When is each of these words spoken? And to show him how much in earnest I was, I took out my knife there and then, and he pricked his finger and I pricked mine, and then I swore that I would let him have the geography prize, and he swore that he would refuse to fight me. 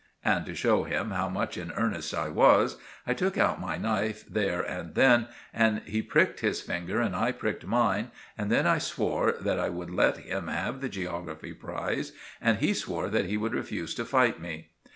And 0.25 0.47
to 0.47 0.55
show 0.55 0.81
him 0.85 1.11
how 1.11 1.29
much 1.29 1.57
in 1.59 1.71
earnest 1.73 2.11
I 2.15 2.27
was, 2.27 2.77
I 3.05 3.13
took 3.13 3.37
out 3.37 3.61
my 3.61 3.77
knife 3.77 4.25
there 4.27 4.61
and 4.63 4.95
then, 4.95 5.27
and 5.53 5.83
he 5.85 6.01
pricked 6.01 6.39
his 6.39 6.59
finger 6.59 6.99
and 6.99 7.15
I 7.15 7.31
pricked 7.31 7.67
mine, 7.67 8.09
and 8.35 8.51
then 8.51 8.65
I 8.65 8.79
swore 8.79 9.33
that 9.39 9.59
I 9.59 9.69
would 9.69 9.91
let 9.91 10.17
him 10.17 10.47
have 10.47 10.81
the 10.81 10.89
geography 10.89 11.53
prize, 11.53 12.13
and 12.41 12.57
he 12.57 12.73
swore 12.73 13.09
that 13.09 13.25
he 13.25 13.37
would 13.37 13.53
refuse 13.53 13.93
to 13.93 14.03
fight 14.03 14.39
me. 14.41 14.69